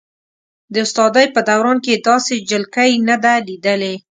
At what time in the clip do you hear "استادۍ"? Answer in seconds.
0.85-1.25